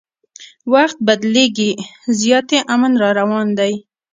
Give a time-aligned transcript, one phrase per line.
[0.73, 1.71] وخت بدلیږي
[2.19, 3.73] زیاتي امن راروان دي